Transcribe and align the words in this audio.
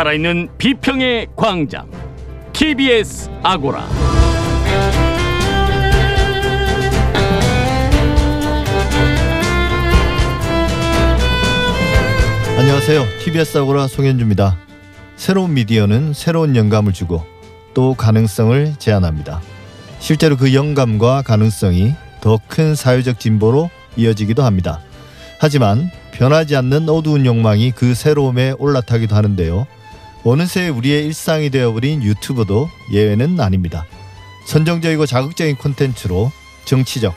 살아있는 0.00 0.48
비평의 0.56 1.26
광장 1.36 1.90
TBS 2.54 3.28
아고라 3.42 3.86
안녕하세요. 12.56 13.04
TBS 13.22 13.58
아고라 13.58 13.88
송현주입니다. 13.88 14.56
새로운 15.16 15.52
미디어는 15.52 16.14
새로운 16.14 16.56
영감을 16.56 16.94
주고 16.94 17.26
또 17.74 17.92
가능성을 17.92 18.76
제안합니다. 18.78 19.42
실제로 19.98 20.38
그 20.38 20.54
영감과 20.54 21.20
가능성이 21.20 21.92
더 22.22 22.38
큰 22.48 22.74
사회적 22.74 23.20
진보로 23.20 23.68
이어지기도 23.98 24.44
합니다. 24.44 24.80
하지만 25.38 25.90
변하지 26.12 26.56
않는 26.56 26.88
어두운 26.88 27.26
욕망이 27.26 27.70
그 27.72 27.92
새로움에 27.92 28.54
올라타기도 28.58 29.14
하는데요. 29.14 29.66
어느새 30.24 30.68
우리의 30.68 31.06
일상이 31.06 31.50
되어버린 31.50 32.02
유튜브도 32.02 32.68
예외는 32.92 33.40
아닙니다. 33.40 33.84
선정적이고 34.46 35.06
자극적인 35.06 35.56
콘텐츠로 35.56 36.30
정치적, 36.64 37.14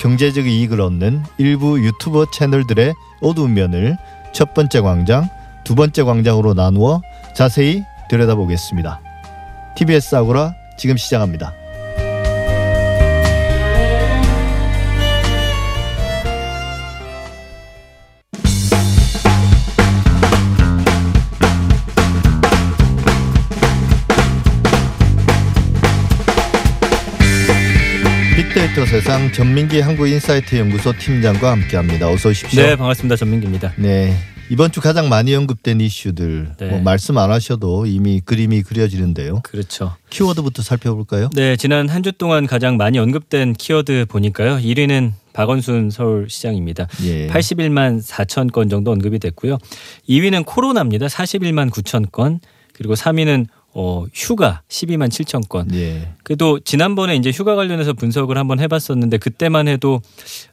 경제적 0.00 0.46
이익을 0.46 0.80
얻는 0.80 1.22
일부 1.38 1.80
유튜버 1.80 2.30
채널들의 2.30 2.94
어두운 3.20 3.54
면을 3.54 3.96
첫 4.32 4.52
번째 4.54 4.80
광장, 4.80 5.28
두 5.64 5.74
번째 5.74 6.02
광장으로 6.02 6.54
나누어 6.54 7.00
자세히 7.34 7.84
들여다보겠습니다. 8.10 9.00
TBS 9.76 10.16
아고라 10.16 10.54
지금 10.76 10.96
시작합니다. 10.96 11.61
빅데이터 28.54 28.84
세상 28.84 29.32
전민기 29.32 29.80
한국인사이트 29.80 30.56
연구소 30.56 30.92
팀장과 30.98 31.52
함께합니다. 31.52 32.10
어서 32.10 32.28
오십시오. 32.28 32.60
네, 32.62 32.76
반갑습니다. 32.76 33.16
전민기입니다. 33.16 33.72
네. 33.76 34.14
이번 34.50 34.70
주 34.70 34.82
가장 34.82 35.08
많이 35.08 35.34
언급된 35.34 35.80
이슈들 35.80 36.50
네. 36.58 36.66
뭐 36.68 36.80
말씀 36.82 37.16
안 37.16 37.30
하셔도 37.30 37.86
이미 37.86 38.20
그림이 38.20 38.62
그려지는데요. 38.62 39.40
그렇죠. 39.42 39.96
키워드부터 40.10 40.62
살펴볼까요? 40.62 41.30
네, 41.34 41.56
지난 41.56 41.88
한 41.88 42.02
주 42.02 42.12
동안 42.12 42.46
가장 42.46 42.76
많이 42.76 42.98
언급된 42.98 43.54
키워드 43.54 44.04
보니까요. 44.10 44.58
1위는 44.58 45.12
박원순 45.32 45.88
서울시장입니다. 45.90 46.88
예. 47.04 47.28
81만 47.28 48.02
4천 48.06 48.52
건 48.52 48.68
정도 48.68 48.90
언급이 48.92 49.18
됐고요. 49.18 49.56
2위는 50.10 50.44
코로나입니다. 50.44 51.06
41만 51.06 51.70
9천 51.70 52.12
건. 52.12 52.40
그리고 52.74 52.94
3위는 52.94 53.46
어, 53.74 54.04
휴가 54.12 54.62
12만 54.68 55.08
7천 55.08 55.48
건. 55.48 55.68
예. 55.74 56.10
그래도 56.22 56.60
지난번에 56.60 57.16
이제 57.16 57.30
휴가 57.30 57.54
관련해서 57.54 57.94
분석을 57.94 58.36
한번 58.36 58.60
해봤었는데 58.60 59.18
그때만 59.18 59.68
해도 59.68 60.02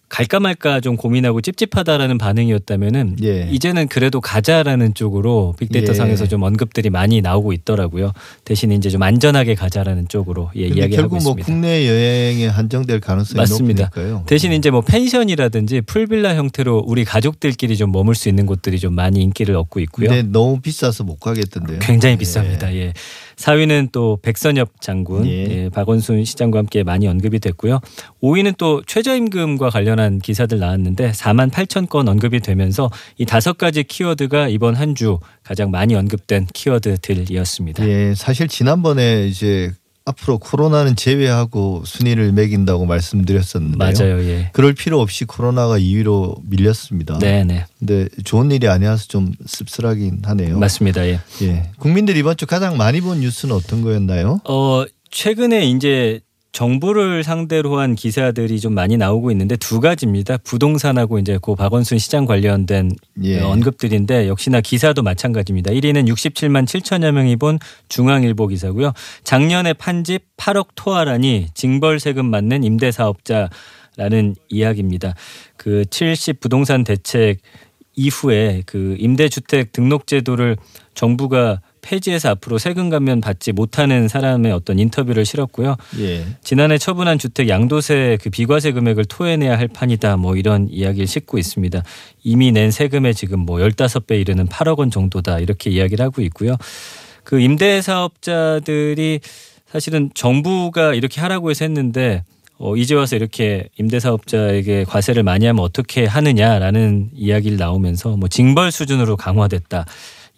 갈까 0.10 0.40
말까 0.40 0.80
좀 0.80 0.98
고민하고 0.98 1.40
찝찝하다라는 1.42 2.18
반응이었다면은 2.18 3.18
예. 3.24 3.48
이제는 3.52 3.88
그래도 3.88 4.20
가자라는 4.20 4.96
쪽으로 4.96 5.54
빅데이터 5.60 5.92
예. 5.92 5.96
상에서 5.96 6.28
좀 6.28 6.42
언급들이 6.42 6.90
많이 6.90 7.22
나오고 7.22 7.54
있더라고요. 7.54 8.12
대신 8.44 8.72
이제 8.72 8.90
좀 8.90 9.04
안전하게 9.04 9.54
가자라는 9.54 10.08
쪽으로 10.08 10.50
예, 10.58 10.62
이야기하고 10.62 10.96
결국 10.96 11.10
뭐 11.24 11.36
있습니다. 11.38 11.46
국내 11.46 11.88
여행에 11.88 12.48
한정될 12.48 13.00
가능성이 13.00 13.38
맞습니다. 13.38 13.84
높으니까요. 13.86 14.24
대신 14.26 14.52
이제 14.52 14.72
뭐 14.72 14.82
펜션이라든지 14.82 15.82
풀빌라 15.82 16.36
형태로 16.36 16.86
우리 16.88 17.06
가족들끼리 17.06 17.78
좀 17.78 17.92
머물 17.92 18.16
수 18.16 18.30
있는 18.30 18.48
곳들이 18.48 18.80
좀 18.80 18.96
많이 18.96 19.22
인기를 19.22 19.56
얻고 19.56 19.80
있고요. 19.82 20.10
근데 20.10 20.24
너무 20.24 20.60
비싸서 20.60 21.04
못 21.04 21.20
가겠던데요. 21.20 21.80
굉장히 21.80 22.16
예. 22.16 22.18
비쌉니다. 22.18 22.74
예. 22.74 22.94
4위는 23.40 23.92
또 23.94 24.20
백선엽 24.22 24.82
장군, 24.82 25.26
예. 25.26 25.32
예, 25.50 25.70
박원순 25.70 26.26
시장과 26.26 26.60
함께 26.60 26.84
많이 26.84 27.08
언급이 27.08 27.40
됐고요. 27.40 27.80
5위는 28.22 28.58
또 28.58 28.82
최저임금과 28.86 29.70
관련한 29.70 30.20
기사들 30.20 30.60
나왔는데 30.60 31.12
4만 31.12 31.50
8천 31.50 31.88
건 31.88 32.10
언급이 32.10 32.42
되면서 32.42 32.92
이 33.18 33.26
다섯 33.26 33.58
가지 33.58 33.84
키워드가 33.84 34.50
이번 34.50 34.76
한 34.76 34.90
주 35.00 35.20
가장 35.44 35.72
많이 35.72 35.96
언급된 35.96 36.48
키워드들이었습니다. 36.54 37.88
예, 37.88 38.14
사실 38.16 38.48
지난번에 38.48 39.28
이제 39.28 39.72
앞으로 40.10 40.40
코로나는 40.40 40.96
제외하고 40.96 41.84
순위를 41.86 42.32
매긴다고 42.32 42.86
말씀드렸었는데요. 42.86 43.78
맞아요. 43.78 44.24
예. 44.24 44.50
그럴 44.54 44.74
필요 44.74 45.00
없이 45.00 45.26
코로나가 45.26 45.78
2위로 45.78 46.38
밀렸습니다. 46.44 47.20
네, 47.20 47.44
네. 47.44 47.66
근데 47.78 48.08
좋은 48.24 48.52
일이 48.52 48.68
아니어서 48.68 49.06
좀 49.08 49.32
씁쓸하긴 49.46 50.22
하네요. 50.26 50.58
맞습니다. 50.58 51.06
예. 51.08 51.20
예. 51.44 51.72
국민들이 51.78 52.20
이번 52.20 52.38
주 52.38 52.46
가장 52.48 52.78
많이 52.78 53.02
본 53.02 53.20
뉴스는 53.20 53.56
어떤 53.56 53.82
거였나요? 53.82 54.42
어, 54.46 54.86
최근에 55.12 55.68
이제 55.68 56.22
정부를 56.52 57.24
상대로 57.24 57.80
한 57.80 57.96
기사들이 57.96 58.60
좀 58.60 58.74
많이 58.74 58.98
나오고 58.98 59.32
있는데 59.32 59.56
두 59.56 59.80
가지입니다. 59.80 60.38
부동산하고 60.38 61.20
이제 61.20 61.38
고 61.38 61.56
박원순 61.56 62.00
시장 62.00 62.26
관련된 62.26 62.92
예. 63.24 63.40
언급들인데 63.42 64.28
역시나 64.28 64.62
기사도 64.62 65.04
마찬가지입니다. 65.04 65.72
1위는 65.72 66.08
67만 66.08 66.66
7천여 66.66 67.12
명이 67.12 67.36
본 67.36 67.60
중앙일보 67.88 68.48
기사고요. 68.48 68.94
작년에 69.24 69.74
판집 69.74 70.24
8억 70.38 70.70
토하라니 70.76 71.48
징벌 71.54 72.00
세금 72.00 72.26
맞는 72.26 72.64
임대 72.64 72.92
사업자라는 72.92 74.36
이야기입니다. 74.50 75.14
그 75.56 75.86
70 75.86 76.40
부동산 76.40 76.84
대책 76.84 77.40
이후에 77.96 78.64
그 78.66 78.96
임대주택 78.98 79.72
등록 79.72 80.08
제도를 80.08 80.58
정부가 80.96 81.62
폐지해서 81.90 82.30
앞으로 82.30 82.60
세금 82.60 82.90
감면 82.90 83.20
받지 83.20 83.52
못하는 83.52 84.08
사람의 84.08 84.52
어떤 84.52 84.78
인터뷰를 84.78 85.26
실었고요. 85.26 85.76
예. 86.00 86.24
지난해 86.44 86.78
처분한 86.78 87.18
주택 87.18 87.50
양도세 87.50 88.20
그 88.22 88.30
비과세 88.30 88.74
금액을 88.74 89.06
토해내야 89.06 89.58
할 89.58 89.68
판이다. 89.68 90.18
뭐 90.18 90.36
이런 90.36 90.68
이야기를 90.70 91.08
싣고 91.08 91.40
있습니다. 91.40 91.82
이미 92.24 92.52
낸 92.52 92.70
세금의 92.70 93.16
지금 93.16 93.40
뭐 93.40 93.58
15배 93.58 94.22
이르는 94.22 94.48
8억 94.48 94.78
원 94.78 94.92
정도다. 94.92 95.40
이렇게 95.40 95.72
이야기를 95.72 96.06
하고 96.06 96.22
있고요. 96.22 96.56
그 97.24 97.40
임대 97.40 97.82
사업자들이 97.82 99.20
사실은 99.72 100.12
정부가 100.14 100.94
이렇게 100.94 101.22
하라고 101.22 101.50
해서 101.50 101.66
했는데 101.66 102.24
어, 102.60 102.76
이제 102.76 102.94
와서 102.94 103.16
이렇게 103.16 103.70
임대사업자에게 103.80 104.84
과세를 104.84 105.24
많이 105.24 105.46
하면 105.46 105.64
어떻게 105.64 106.06
하느냐라는 106.06 107.12
이야기를 107.16 107.58
나오면서 107.58 108.18
뭐 108.18 108.28
징벌 108.28 108.72
수준으로 108.72 109.16
강화됐다 109.16 109.86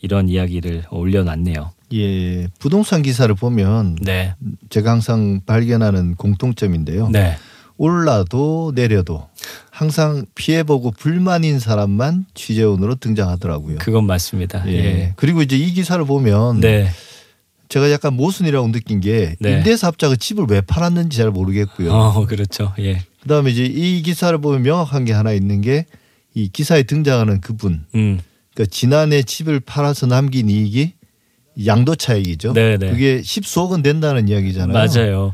이런 0.01 0.29
이야기를 0.29 0.85
올려놨네요. 0.89 1.71
예. 1.93 2.47
부동산 2.59 3.01
기사를 3.01 3.33
보면 3.35 3.97
네, 4.01 4.33
제가 4.69 4.91
항상 4.91 5.41
발견하는 5.45 6.15
공통점인데요. 6.15 7.09
네, 7.09 7.35
올라도 7.77 8.71
내려도 8.75 9.27
항상 9.69 10.25
피해보고 10.35 10.91
불만인 10.91 11.59
사람만 11.59 12.25
취재원으로 12.33 12.95
등장하더라고요. 12.95 13.77
그건 13.79 14.05
맞습니다. 14.05 14.63
예. 14.67 14.73
예. 14.73 15.13
그리고 15.17 15.41
이제 15.41 15.57
이 15.57 15.73
기사를 15.73 16.03
보면 16.05 16.61
네, 16.61 16.87
제가 17.69 17.91
약간 17.91 18.15
모순이라고 18.15 18.71
느낀 18.71 19.01
게 19.01 19.35
네. 19.39 19.57
임대사업자가 19.57 20.15
집을 20.15 20.45
왜 20.49 20.61
팔았는지 20.61 21.17
잘 21.17 21.29
모르겠고요. 21.31 21.91
어, 21.91 22.25
그렇죠. 22.25 22.73
예, 22.79 23.03
그다음에 23.21 23.51
이제 23.51 23.65
이 23.65 24.01
기사를 24.01 24.37
보면 24.39 24.63
명확한 24.63 25.05
게 25.05 25.13
하나 25.13 25.31
있는 25.33 25.61
게 25.61 25.85
이 26.33 26.47
기사에 26.47 26.83
등장하는 26.83 27.41
그분, 27.41 27.85
음, 27.95 28.19
그러니까 28.53 28.69
지난해 28.71 29.23
집을 29.23 29.59
팔아서 29.59 30.07
남긴 30.07 30.49
이익이 30.49 30.93
양도 31.65 31.95
차익이죠. 31.95 32.53
네, 32.53 32.77
네. 32.77 32.89
그게 32.91 33.21
십수억 33.21 33.71
원 33.71 33.81
된다는 33.81 34.27
이야기잖아요. 34.27 34.73
맞아요. 34.73 35.33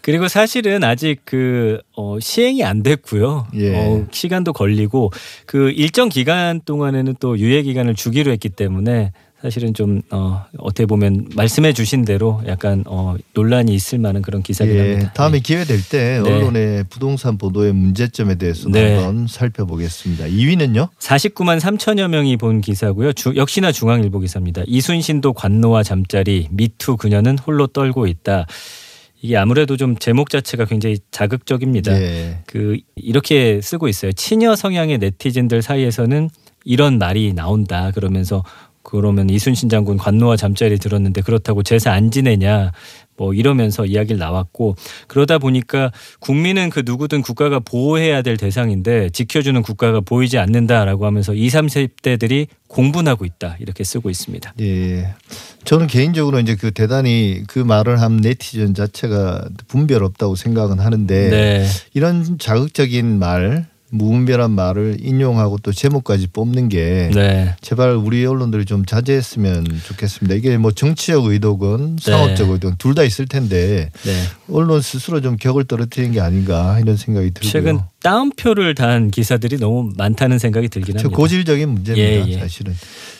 그리고 0.00 0.28
사실은 0.28 0.84
아직 0.84 1.22
그 1.24 1.80
어, 1.96 2.20
시행이 2.20 2.62
안 2.62 2.84
됐고요. 2.84 3.48
예. 3.56 3.74
어, 3.74 4.06
시간도 4.12 4.52
걸리고 4.52 5.10
그 5.46 5.70
일정 5.70 6.08
기간 6.08 6.60
동안에는 6.60 7.16
또 7.18 7.36
유예 7.36 7.62
기간을 7.62 7.96
주기로 7.96 8.30
했기 8.30 8.48
때문에 8.48 9.10
사실은 9.42 9.74
좀 9.74 10.00
어, 10.10 10.44
어떻게 10.58 10.86
보면 10.86 11.28
말씀해 11.36 11.72
주신 11.74 12.04
대로 12.04 12.42
약간 12.46 12.82
어, 12.86 13.16
논란이 13.34 13.74
있을 13.74 13.98
만한 13.98 14.22
그런 14.22 14.42
기사긴 14.42 14.74
예, 14.74 14.80
합니다. 14.92 15.12
다음에 15.12 15.40
기회 15.40 15.64
될때 15.64 16.20
네. 16.22 16.30
언론의 16.30 16.84
부동산 16.88 17.36
보도의 17.36 17.72
문제점에 17.74 18.36
대해서 18.36 18.68
네. 18.70 18.94
한번 18.96 19.26
살펴보겠습니다. 19.28 20.24
2위는요? 20.26 20.88
49만 20.98 21.60
3천여 21.60 22.08
명이 22.08 22.38
본 22.38 22.60
기사고요. 22.62 23.12
주- 23.12 23.34
역시나 23.36 23.72
중앙일보 23.72 24.20
기사입니다. 24.20 24.62
이순신도 24.66 25.34
관노와 25.34 25.82
잠자리 25.82 26.48
미투 26.50 26.96
그녀는 26.96 27.38
홀로 27.38 27.66
떨고 27.66 28.06
있다. 28.06 28.46
이게 29.20 29.36
아무래도 29.36 29.76
좀 29.76 29.96
제목 29.96 30.30
자체가 30.30 30.64
굉장히 30.64 30.98
자극적입니다. 31.10 31.92
예. 31.92 32.38
그 32.46 32.78
이렇게 32.96 33.60
쓰고 33.60 33.88
있어요. 33.88 34.12
친여 34.12 34.56
성향의 34.56 34.98
네티즌들 34.98 35.62
사이에서는 35.62 36.30
이런 36.64 36.98
말이 36.98 37.32
나온다. 37.32 37.90
그러면서 37.92 38.42
그러면 38.88 39.28
이순신 39.28 39.68
장군 39.68 39.96
관노와 39.96 40.36
잠자리 40.36 40.78
들었는데 40.78 41.20
그렇다고 41.22 41.64
제사 41.64 41.90
안 41.90 42.12
지내냐 42.12 42.70
뭐 43.16 43.34
이러면서 43.34 43.84
이야기를 43.84 44.18
나왔고 44.18 44.76
그러다 45.08 45.38
보니까 45.38 45.90
국민은 46.20 46.70
그 46.70 46.82
누구든 46.84 47.22
국가가 47.22 47.58
보호해야 47.58 48.22
될 48.22 48.36
대상인데 48.36 49.10
지켜주는 49.10 49.60
국가가 49.62 50.00
보이지 50.00 50.38
않는다라고 50.38 51.04
하면서 51.04 51.34
20, 51.34 51.56
30대들이 51.62 52.46
공분하고 52.68 53.24
있다 53.24 53.56
이렇게 53.58 53.82
쓰고 53.82 54.08
있습니다. 54.08 54.54
예. 54.60 55.14
저는 55.64 55.88
개인적으로 55.88 56.38
이제 56.38 56.54
그 56.54 56.70
대단히 56.70 57.42
그 57.48 57.58
말을 57.58 58.00
한 58.00 58.18
네티즌 58.18 58.74
자체가 58.74 59.48
분별 59.66 60.04
없다고 60.04 60.36
생각은 60.36 60.78
하는데 60.78 61.28
네. 61.28 61.66
이런 61.92 62.38
자극적인 62.38 63.18
말 63.18 63.66
무분별한 63.90 64.50
말을 64.50 64.96
인용하고 65.00 65.58
또 65.62 65.72
제목까지 65.72 66.28
뽑는 66.28 66.68
게 66.68 67.10
네. 67.14 67.54
제발 67.60 67.92
우리 67.92 68.26
언론들이 68.26 68.64
좀 68.64 68.84
자제했으면 68.84 69.64
좋겠습니다. 69.86 70.34
이게 70.34 70.56
뭐 70.58 70.72
정치적 70.72 71.24
의도건 71.26 71.98
상업적 72.00 72.48
네. 72.48 72.52
의도건 72.54 72.76
둘 72.78 72.96
다 72.96 73.02
있을 73.02 73.26
텐데 73.26 73.90
네. 74.04 74.22
언론 74.50 74.80
스스로 74.80 75.20
좀 75.20 75.36
격을 75.36 75.64
떨어뜨리는 75.64 76.12
게 76.14 76.20
아닌가 76.20 76.78
이런 76.80 76.96
생각이 76.96 77.30
들고요. 77.32 77.50
최근 77.52 77.78
다운표를 78.02 78.74
단 78.74 79.10
기사들이 79.10 79.58
너무 79.58 79.92
많다는 79.96 80.38
생각이 80.38 80.68
들긴 80.68 80.94
저 80.96 81.02
합니다. 81.02 81.16
고질적인 81.16 81.68
문제입니다. 81.68 82.26
예, 82.28 82.32
예. 82.32 82.38
사실은. 82.38 82.74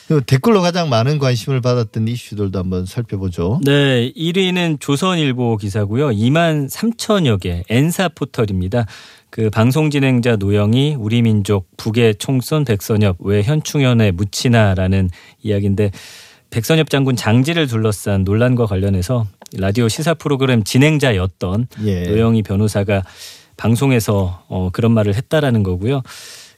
그리고 0.08 0.22
댓글로 0.24 0.62
가장 0.62 0.88
많은 0.88 1.18
관심을 1.18 1.60
받았던 1.60 2.06
이슈들도 2.08 2.56
한번 2.58 2.86
살펴보죠. 2.86 3.60
네, 3.64 4.12
1위는 4.16 4.78
조선일보 4.80 5.56
기사고요. 5.56 6.10
2만 6.10 6.70
3천여 6.70 7.40
개 7.40 7.64
N사 7.68 8.08
포털입니다. 8.10 8.86
그 9.36 9.50
방송 9.50 9.90
진행자 9.90 10.36
노영이 10.36 10.96
우리 10.98 11.20
민족 11.20 11.68
북의 11.76 12.14
총선 12.14 12.64
백선엽 12.64 13.18
왜 13.20 13.42
현충연에 13.42 14.10
묻히나라는 14.12 15.10
이야기인데 15.42 15.90
백선엽 16.48 16.88
장군 16.88 17.16
장지를 17.16 17.66
둘러싼 17.66 18.24
논란과 18.24 18.64
관련해서 18.64 19.26
라디오 19.58 19.88
시사 19.88 20.14
프로그램 20.14 20.64
진행자였던 20.64 21.68
예. 21.84 22.04
노영희 22.04 22.44
변호사가 22.44 23.02
방송에서 23.58 24.42
어, 24.48 24.70
그런 24.72 24.92
말을 24.92 25.14
했다라는 25.14 25.62
거고요. 25.62 26.00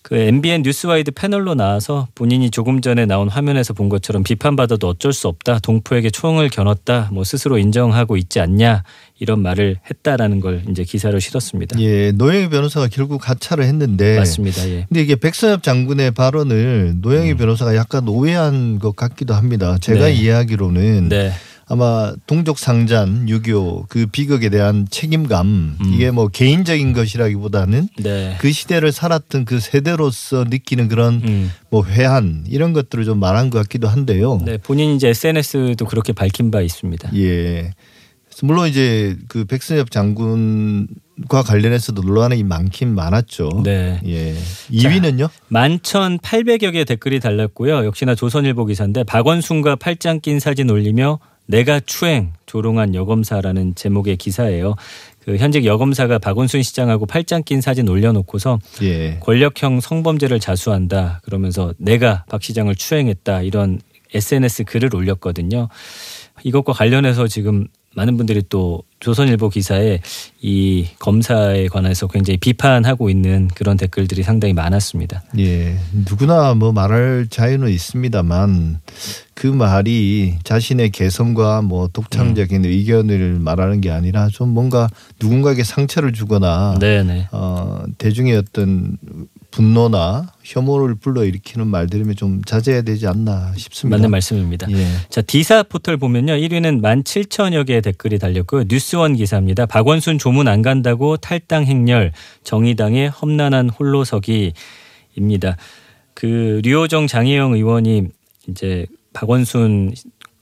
그 0.09 0.17
MBN 0.17 0.63
뉴스와이드 0.63 1.11
패널로 1.11 1.55
나와서 1.55 2.09
본인이 2.15 2.51
조금 2.51 2.81
전에 2.81 3.05
나온 3.05 3.29
화면에서 3.29 3.75
본 3.75 3.91
것처럼 3.91 4.23
비판받아도 4.23 4.89
어쩔 4.89 5.13
수 5.13 5.29
없다. 5.29 5.59
동포에게 5.59 6.09
총을 6.09 6.49
겨눴다. 6.49 7.11
뭐 7.13 7.25
스스로 7.25 7.59
인정하고 7.59 8.17
있지 8.17 8.41
않냐. 8.41 8.85
이런 9.19 9.43
말을 9.43 9.77
했다라는 9.91 10.41
걸 10.41 10.63
이제 10.71 10.83
기사로 10.83 11.19
실었습니다. 11.19 11.79
예, 11.81 12.13
노영희 12.13 12.49
변호사가 12.49 12.89
결국 12.91 13.29
하차를 13.29 13.65
했는데 13.65 14.17
맞습니다. 14.17 14.67
예. 14.71 14.87
근데 14.89 15.03
이게 15.03 15.15
백선엽 15.15 15.63
장군의 15.63 16.13
발언을 16.13 16.95
노영희 17.03 17.33
음. 17.33 17.37
변호사가 17.37 17.77
약간 17.77 18.09
오해한 18.09 18.79
것 18.79 18.97
같기도 18.97 19.35
합니다. 19.35 19.77
제가 19.79 20.07
네. 20.07 20.15
이해하기로는 20.15 21.11
네. 21.11 21.33
아마 21.69 22.15
동족 22.27 22.59
상잔 22.59 23.29
유교 23.29 23.85
그 23.89 24.07
비극에 24.07 24.49
대한 24.49 24.87
책임감 24.91 25.47
음. 25.47 25.93
이게 25.93 26.11
뭐 26.11 26.29
개인적인 26.29 26.95
것이라기보다는 26.95 27.89
네. 27.99 28.37
그 28.41 28.51
시대를 28.51 28.91
살았던 28.91 29.45
그 29.45 29.61
세대로서 29.61 30.45
느끼는 30.45 30.89
그런 30.89 31.21
음. 31.25 31.53
뭐 31.71 31.85
회한 31.85 32.45
이런 32.49 32.73
것들을 32.73 33.05
좀 33.05 33.21
말한 33.21 33.51
것 33.51 33.59
같기도 33.59 33.87
한데요. 33.87 34.41
네, 34.45 34.57
본인 34.57 34.97
이제 34.97 35.09
SNS도 35.09 35.85
그렇게 35.85 36.15
밝힌 36.15 36.51
바 36.51 36.63
있습니다. 36.63 37.11
예. 37.17 37.73
물론 38.43 38.69
이제 38.69 39.17
그 39.27 39.45
백선엽 39.45 39.91
장군과 39.91 41.43
관련해서도 41.45 42.03
논란이 42.03 42.45
많긴 42.45 42.95
많았죠. 42.95 43.63
네. 43.65 44.01
예. 44.07 44.35
2위는요? 44.71 45.29
11,800여 45.51 46.73
개 46.73 46.85
댓글이 46.85 47.21
달렸고요. 47.21 47.85
역시나 47.85 48.15
조선일보 48.15 48.67
기사인데 48.67 49.05
박원순과 49.05 49.77
팔짱 49.77 50.21
낀 50.21 50.39
사진 50.39 50.71
올리며 50.71 51.19
내가 51.49 51.81
추행 51.81 52.35
조롱한 52.47 52.95
여검사라는 52.95 53.75
제목의 53.75 54.17
기사예요. 54.17 54.75
그 55.25 55.37
현직 55.37 55.65
여검사가 55.65 56.19
박원순 56.19 56.63
시장하고 56.63 57.07
팔짱 57.07 57.43
낀 57.43 57.61
사진 57.61 57.89
올려놓고서 57.89 58.59
예. 58.83 59.19
권력형 59.21 59.81
성범죄를 59.81 60.41
자수한다 60.41 61.21
그러면서 61.25 61.75
내가 61.79 62.25
박 62.29 62.43
시장을 62.43 62.75
추행했다 62.77 63.43
이런 63.43 63.81
SNS 64.15 64.65
글을 64.65 64.95
올렸거든요. 64.95 65.69
이것과 66.45 66.73
관련해서 66.73 67.29
지금 67.29 67.67
많은 67.99 68.17
분들이 68.17 68.43
또 68.49 68.85
조선일보 69.01 69.49
기사에 69.49 70.01
이 70.41 70.87
검사에 71.01 71.67
관해서 71.67 72.07
굉장히 72.07 72.37
비판하고 72.37 73.11
있는 73.11 73.49
그런 73.55 73.77
댓글들이 73.77 74.23
상당히 74.23 74.55
많았습니다. 74.55 75.25
예. 75.39 75.77
누구나 75.93 76.55
뭐 76.55 76.73
말할 76.73 77.27
자유는 77.29 77.71
있습니다만 77.71 78.81
그 79.35 79.47
말이 79.49 80.37
자신의 80.45 80.91
개성과 80.91 81.63
뭐 81.63 81.87
음. 81.87 81.91
독창적인 81.93 82.65
의견을 82.65 83.39
말하는 83.41 83.81
게 83.81 83.91
아니라 83.91 84.29
좀 84.29 84.51
뭔가 84.51 84.89
누군가에게 85.21 85.65
상처를 85.65 86.13
주거나 86.13 86.77
네네. 86.81 87.29
어, 87.33 87.83
대중의 87.99 88.37
어떤 88.37 88.97
분노나 89.59 90.29
혐오를 90.45 90.95
불러일으키는 90.95 91.67
말들이면 91.67 92.15
좀 92.15 92.45
자제해야 92.45 92.83
되지 92.83 93.09
않나 93.09 93.55
싶습니다. 93.57 93.97
맞는 93.97 94.09
말씀입니다. 94.13 94.71
예. 94.71 94.87
자 95.11 95.21
디사 95.21 95.65
포털 95.65 95.97
보면요 95.97 96.35
1위는 96.35 96.81
17,000여 96.81 97.67
개의 97.67 97.83
댓글이 97.83 98.21
달렸고요 98.21 98.67
뉴스원 98.69 99.17
기사입니다. 99.17 99.67
박원순 99.67 100.19
조문 100.19 100.47
안 100.47 100.63
간다고 100.63 101.17
탈당 101.17 101.65
행렬 101.65 102.13
정의당의 102.45 103.09
험난한 103.09 103.71
홀로서기입니다. 103.71 104.53
그 106.15 106.61
류호정 106.63 107.09
장혜영 107.09 107.55
의원이 107.55 108.05
이제 108.47 108.87
박원순 109.13 109.93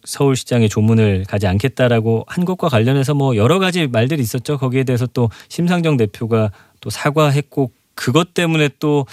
서울시장의 0.04 0.68
조문을 0.68 1.24
가지 1.26 1.46
않겠다라고 1.46 2.24
한 2.28 2.44
것과 2.44 2.68
관련해서 2.68 3.14
뭐 3.14 3.34
여러 3.36 3.58
가지 3.58 3.86
말들이 3.86 4.20
있었죠. 4.20 4.58
거기에 4.58 4.84
대해서 4.84 5.06
또 5.06 5.30
심상정 5.48 5.96
대표가 5.96 6.50
또 6.82 6.90
사과했고 6.90 7.70
그것 7.96 8.34
때문에 8.34 8.68
또 8.78 9.06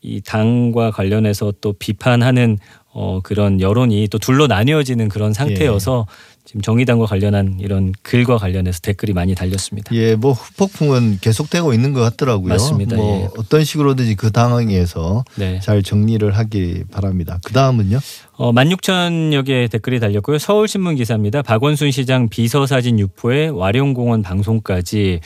이 0.00 0.20
당과 0.24 0.90
관련해서 0.90 1.52
또 1.60 1.72
비판하는 1.72 2.58
어 2.92 3.20
그런 3.22 3.60
여론이 3.60 4.08
또 4.10 4.18
둘로 4.18 4.46
나뉘어지는 4.46 5.08
그런 5.08 5.32
상태여서 5.32 6.06
지금 6.44 6.62
정의당과 6.62 7.04
관련한 7.04 7.58
이런 7.60 7.92
글과 8.02 8.38
관련해서 8.38 8.80
댓글이 8.80 9.12
많이 9.12 9.34
달렸습니다. 9.34 9.94
예, 9.94 10.14
뭐 10.14 10.32
후폭풍은 10.32 11.18
계속되고 11.20 11.74
있는 11.74 11.92
것 11.92 12.00
같더라고요. 12.00 12.48
맞습니다. 12.48 12.96
뭐 12.96 13.22
예. 13.22 13.28
어떤 13.36 13.64
식으로든지 13.64 14.14
그 14.14 14.32
당황에서 14.32 15.24
네. 15.34 15.60
잘 15.60 15.82
정리를 15.82 16.30
하기 16.38 16.84
바랍니다. 16.90 17.38
그 17.44 17.52
다음은요? 17.52 17.98
어, 18.38 18.52
16,000여 18.52 19.44
개의 19.44 19.68
댓글이 19.68 20.00
달렸고요. 20.00 20.38
서울신문 20.38 20.96
기사입니다. 20.96 21.42
박원순 21.42 21.90
시장 21.90 22.30
비서사진 22.30 22.98
유포에 22.98 23.48
와룡공원 23.48 24.22
방송까지 24.22 25.20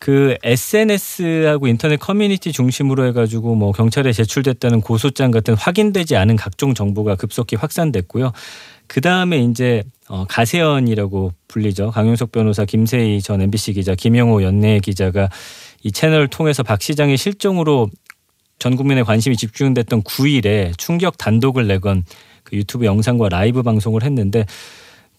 그 0.00 0.34
SNS하고 0.42 1.66
인터넷 1.66 1.98
커뮤니티 1.98 2.52
중심으로 2.52 3.04
해가지고 3.08 3.54
뭐 3.54 3.70
경찰에 3.70 4.12
제출됐다는 4.12 4.80
고소장 4.80 5.30
같은 5.30 5.54
확인되지 5.54 6.16
않은 6.16 6.36
각종 6.36 6.72
정보가 6.72 7.16
급속히 7.16 7.54
확산됐고요. 7.56 8.32
그 8.86 9.02
다음에 9.02 9.38
이제 9.40 9.84
어, 10.08 10.24
가세연이라고 10.26 11.34
불리죠. 11.48 11.90
강용석 11.90 12.32
변호사, 12.32 12.64
김세희 12.64 13.20
전 13.20 13.42
MBC 13.42 13.74
기자, 13.74 13.94
김영호 13.94 14.42
연예 14.42 14.80
기자가 14.80 15.28
이 15.82 15.92
채널을 15.92 16.28
통해서 16.28 16.62
박 16.62 16.80
시장의 16.80 17.18
실종으로 17.18 17.90
전 18.58 18.76
국민의 18.76 19.04
관심이 19.04 19.36
집중됐던 19.36 20.02
9일에 20.02 20.72
충격 20.78 21.18
단독을 21.18 21.66
내건 21.66 22.04
그 22.42 22.56
유튜브 22.56 22.86
영상과 22.86 23.28
라이브 23.28 23.62
방송을 23.62 24.02
했는데 24.02 24.46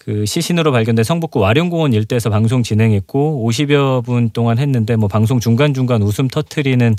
그 0.03 0.25
시신으로 0.25 0.71
발견된 0.71 1.03
성북구 1.03 1.39
와룡공원 1.39 1.93
일대에서 1.93 2.29
방송 2.31 2.63
진행했고 2.63 3.47
50여 3.47 4.03
분 4.03 4.29
동안 4.31 4.57
했는데 4.57 4.95
뭐 4.95 5.07
방송 5.07 5.39
중간중간 5.39 6.01
웃음 6.01 6.27
터트리는 6.27 6.95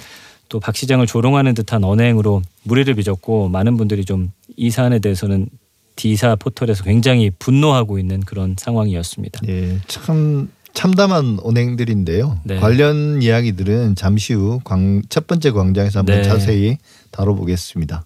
또 0.49 0.61
박 0.61 0.77
시장을 0.77 1.07
조롱하는 1.07 1.55
듯한 1.55 1.83
언행으로 1.83 2.43
무리를 2.65 2.93
빚었고 2.95 3.49
많은 3.49 3.77
분들이 3.77 4.05
좀 4.05 4.31
이 4.57 4.71
사안에 4.71 4.99
대해서는 4.99 5.49
디사 5.97 6.37
포털에서 6.37 6.85
굉장히 6.85 7.31
분노하고 7.39 7.99
있는 7.99 8.21
그런 8.21 8.55
상황이었습니다. 8.59 9.41
예, 9.49 9.79
참 9.89 10.51
참담한 10.75 11.39
언행들인데요. 11.43 12.39
네. 12.45 12.57
관련 12.57 13.23
이야기들은 13.23 13.95
잠시 13.95 14.35
후 14.35 14.61
첫 15.09 15.27
번째 15.27 15.51
광장에서 15.53 16.01
한번 16.01 16.17
네. 16.17 16.23
자세히 16.23 16.77
다뤄보겠습니다. 17.13 18.05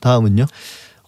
다음은요? 0.00 0.46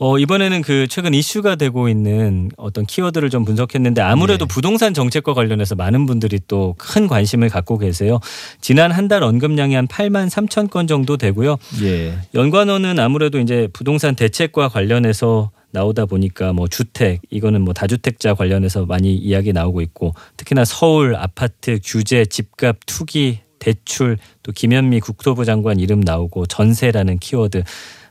어, 0.02 0.18
이번에는 0.18 0.62
그 0.62 0.86
최근 0.88 1.12
이슈가 1.12 1.56
되고 1.56 1.86
있는 1.90 2.50
어떤 2.56 2.86
키워드를 2.86 3.28
좀 3.28 3.44
분석했는데 3.44 4.00
아무래도 4.00 4.46
네. 4.46 4.54
부동산 4.54 4.94
정책과 4.94 5.34
관련해서 5.34 5.74
많은 5.74 6.06
분들이 6.06 6.40
또 6.48 6.74
큰 6.78 7.06
관심을 7.06 7.50
갖고 7.50 7.76
계세요. 7.76 8.18
지난 8.62 8.90
한 8.92 9.08
달 9.10 9.22
언급량이 9.24 9.74
한 9.74 9.86
8만 9.88 10.30
3천 10.30 10.70
건 10.70 10.86
정도 10.86 11.16
되고요. 11.16 11.56
예, 11.82 12.14
연관어는 12.32 12.98
아무래도 13.00 13.40
이제 13.40 13.68
부동산 13.72 14.14
대책과 14.14 14.68
관련해서 14.68 15.50
나오다 15.72 16.06
보니까 16.06 16.52
뭐 16.52 16.68
주택 16.68 17.20
이거는 17.28 17.62
뭐 17.62 17.74
다주택자 17.74 18.34
관련해서 18.34 18.86
많이 18.86 19.14
이야기 19.16 19.52
나오고 19.52 19.80
있고 19.82 20.14
특히나 20.36 20.64
서울 20.64 21.16
아파트 21.16 21.78
규제 21.84 22.24
집값 22.24 22.76
투기 22.86 23.40
대출 23.58 24.16
또 24.42 24.52
김현미 24.52 25.00
국토부 25.00 25.44
장관 25.44 25.78
이름 25.80 26.00
나오고 26.00 26.46
전세라는 26.46 27.18
키워드 27.18 27.64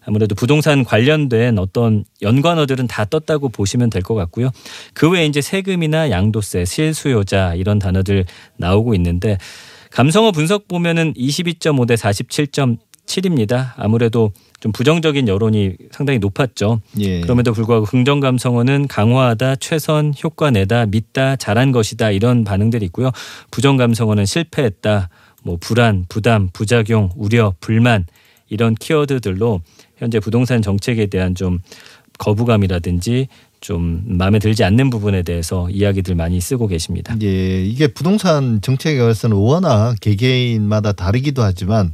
아무래도 0.10 0.34
부동산 0.34 0.84
관련된 0.84 1.60
어떤 1.60 2.04
연관어들은 2.24 2.88
다 2.88 3.06
떴다고 3.06 3.50
보시면 3.50 3.92
될 3.92 4.00
것 4.02 4.16
같고요. 4.16 4.50
그 4.96 5.08
외에 5.10 5.26
이제 5.28 5.40
세금이나 5.40 6.10
양도세, 6.10 6.66
실수요자 6.66 7.54
이런 7.56 7.78
단어들 7.78 8.26
나오고 8.58 8.96
있는데 8.96 9.38
감성어 9.92 10.32
분석 10.32 10.68
보면은 10.68 11.14
22.5 11.14 11.86
대 11.86 11.94
47.7입니다. 11.94 13.74
아무래도 13.76 14.32
좀 14.60 14.72
부정적인 14.72 15.28
여론이 15.28 15.76
상당히 15.92 16.18
높았죠. 16.18 16.82
예. 17.00 17.22
그럼에도 17.22 17.54
불구하고 17.54 17.86
긍정 17.86 18.20
감성어는 18.20 18.88
강화하다, 18.88 19.58
최선, 19.58 20.14
효과 20.24 20.50
내다, 20.50 20.88
믿다, 20.88 21.36
잘한 21.36 21.72
것이다 21.72 22.10
이런 22.10 22.44
반응들이 22.44 22.84
있고요. 22.88 23.12
부정 23.52 23.78
감성어는 23.78 24.26
실패했다, 24.26 25.10
뭐 25.44 25.58
불안, 25.60 26.06
부담, 26.10 26.50
부작용, 26.52 27.12
우려, 27.16 27.54
불만 27.60 28.06
이런 28.50 28.74
키워드들로 28.74 29.62
현재 30.00 30.20
부동산 30.20 30.62
정책에 30.62 31.06
대한 31.06 31.36
좀 31.36 31.60
거부감이라든지 32.18 33.28
좀 33.62 34.04
마음에 34.06 34.40
들지 34.40 34.64
않는 34.64 34.90
부분에 34.90 35.22
대해서 35.22 35.70
이야기들 35.70 36.16
많이 36.16 36.40
쓰고 36.40 36.68
계십니다. 36.68 37.16
예, 37.22 37.64
이게 37.64 37.88
부동산 37.88 38.62
정책에 38.62 38.98
관해서는 38.98 39.36
워낙 39.36 39.96
개개인마다 40.00 40.94
다르기도 40.94 41.44
하지만 41.44 41.94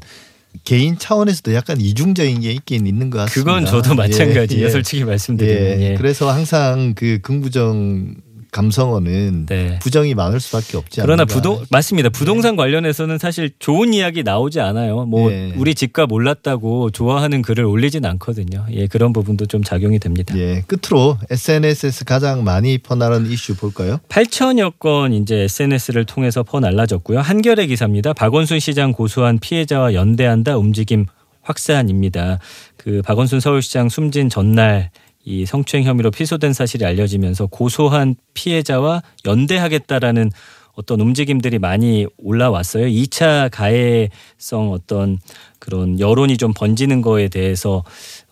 개인 0.64 0.98
차원에서도 0.98 1.54
약간 1.54 1.82
이중적인 1.82 2.42
게 2.42 2.52
있긴 2.52 2.88
있는 2.88 3.10
것 3.10 3.18
같습니다. 3.20 3.52
그건 3.52 3.66
저도 3.66 3.96
마찬가지예요. 3.96 4.62
예, 4.62 4.68
예. 4.68 4.70
솔직히 4.70 5.04
말씀드리면. 5.04 5.82
예. 5.82 5.92
예. 5.92 5.96
그래서 5.96 6.32
항상 6.32 6.94
그 6.96 7.20
긍부정 7.22 8.16
감성어는 8.56 9.48
네. 9.48 9.80
부정이 9.80 10.16
많을 10.16 10.40
수밖에 10.40 10.78
없지 10.78 11.02
그러나 11.02 11.24
않는가. 11.24 11.34
부동 11.34 11.66
맞습니다. 11.70 12.08
부동산 12.08 12.56
관련해서는 12.56 13.18
사실 13.18 13.52
좋은 13.60 13.94
이야기 13.94 14.24
나오지 14.24 14.62
않아요. 14.62 15.06
뭐 15.06 15.30
예. 15.30 15.52
우리 15.58 15.76
집값 15.76 16.10
올랐다고 16.12 16.92
좋아하는 16.92 17.42
글을 17.42 17.66
올리진 17.66 18.06
않거든요. 18.06 18.66
예, 18.72 18.88
그런 18.88 19.12
부분도 19.12 19.46
좀 19.48 19.62
작용이 19.62 20.00
됩니다. 20.00 20.38
예, 20.38 20.64
끝으로 20.68 21.18
SNS에서 21.30 22.06
가장 22.06 22.46
많이 22.46 22.78
퍼나른 22.78 23.26
이슈 23.30 23.58
볼까요? 23.58 24.00
8천여 24.08 24.80
건 24.80 25.12
이제 25.12 25.42
SNS를 25.42 26.06
통해서 26.06 26.44
퍼날라졌고요. 26.44 27.20
한겨레 27.20 27.68
기사입니다. 27.68 28.14
박원순 28.14 28.60
시장 28.60 28.94
고소한 28.94 29.38
피해자와 29.40 29.94
연대한다 29.94 30.58
움직임 30.58 31.08
확산입니다. 31.42 32.40
그 32.78 33.02
박원순 33.04 33.40
서울시장 33.40 33.90
숨진 33.90 34.30
전날 34.30 34.92
이 35.26 35.46
성추행 35.46 35.86
혐의로 35.86 36.12
피소된 36.12 36.54
사실이 36.54 36.86
알려지면서 36.86 37.48
고소한 37.48 38.16
피해자와 38.36 39.02
연대하겠다라는 39.26 40.32
어떤 40.76 41.00
움직임들이 41.00 41.58
많이 41.58 42.06
올라왔어요. 42.18 42.86
2차 42.86 43.50
가해성 43.52 44.72
어떤 44.72 45.18
그런 45.58 46.00
여론이 46.00 46.38
좀 46.38 46.54
번지는 46.54 47.02
거에 47.02 47.30
대해서 47.30 47.84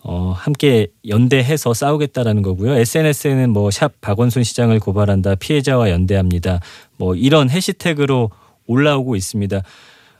어 0.02 0.34
함께 0.36 0.88
연대해서 1.08 1.72
싸우겠다라는 1.74 2.42
거고요. 2.42 2.74
SNS에는 2.74 3.50
뭐 3.50 3.70
샵 3.70 3.98
박원순 4.02 4.44
시장을 4.44 4.78
고발한다. 4.78 5.36
피해자와 5.36 5.90
연대합니다. 5.90 6.60
뭐 6.98 7.14
이런 7.14 7.48
해시태그로 7.50 8.30
올라오고 8.66 9.16
있습니다. 9.16 9.62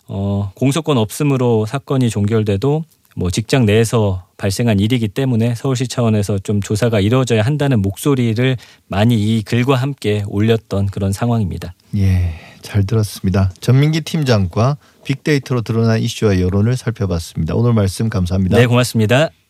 어 0.08 0.50
공소권 0.54 0.96
없음으로 0.98 1.66
사건이 1.66 2.08
종결돼도 2.10 2.84
뭐 3.14 3.30
직장 3.30 3.64
내에서 3.64 4.26
발생한 4.36 4.80
일이기 4.80 5.08
때문에 5.08 5.54
서울시 5.54 5.86
차원에서 5.86 6.38
좀 6.40 6.60
조사가 6.60 7.00
이루어져야 7.00 7.42
한다는 7.42 7.80
목소리를 7.80 8.56
많이 8.88 9.14
이 9.14 9.42
글과 9.42 9.76
함께 9.76 10.24
올렸던 10.26 10.86
그런 10.86 11.12
상황입니다. 11.12 11.74
예, 11.96 12.34
잘 12.60 12.84
들었습니다. 12.84 13.52
전민기 13.60 14.00
팀장과 14.00 14.76
빅데이터로 15.04 15.62
드러난 15.62 16.00
이슈와 16.00 16.40
여론을 16.40 16.76
살펴봤습니다. 16.76 17.54
오늘 17.54 17.72
말씀 17.72 18.08
감사합니다. 18.08 18.56
네, 18.56 18.66
고맙습니다. 18.66 19.30